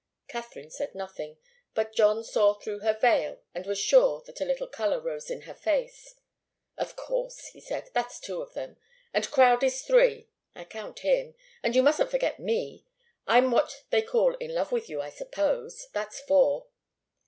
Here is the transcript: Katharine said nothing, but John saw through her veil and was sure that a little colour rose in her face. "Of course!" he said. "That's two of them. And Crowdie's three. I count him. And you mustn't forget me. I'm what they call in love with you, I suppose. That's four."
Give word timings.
Katharine 0.27 0.71
said 0.71 0.95
nothing, 0.95 1.37
but 1.75 1.93
John 1.93 2.23
saw 2.23 2.55
through 2.55 2.79
her 2.79 2.97
veil 2.99 3.39
and 3.53 3.67
was 3.67 3.77
sure 3.77 4.23
that 4.25 4.41
a 4.41 4.45
little 4.45 4.65
colour 4.65 4.99
rose 4.99 5.29
in 5.29 5.41
her 5.41 5.53
face. 5.53 6.15
"Of 6.75 6.95
course!" 6.95 7.49
he 7.49 7.61
said. 7.61 7.91
"That's 7.93 8.19
two 8.19 8.41
of 8.41 8.55
them. 8.55 8.77
And 9.13 9.29
Crowdie's 9.29 9.83
three. 9.83 10.27
I 10.55 10.63
count 10.65 11.01
him. 11.01 11.35
And 11.61 11.75
you 11.75 11.83
mustn't 11.83 12.09
forget 12.09 12.39
me. 12.39 12.83
I'm 13.27 13.51
what 13.51 13.83
they 13.91 14.01
call 14.01 14.33
in 14.37 14.55
love 14.55 14.71
with 14.71 14.89
you, 14.89 14.99
I 15.01 15.11
suppose. 15.11 15.87
That's 15.93 16.19
four." 16.19 16.65